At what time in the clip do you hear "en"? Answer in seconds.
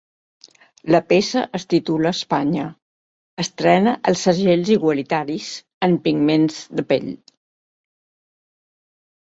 5.91-5.97